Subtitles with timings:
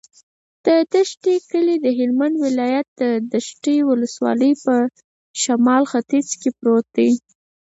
[0.65, 2.91] د دشټي کلی د هلمند ولایت،
[3.33, 4.75] دشټي ولسوالي په
[5.43, 7.09] شمال ختیځ کې پروت دی.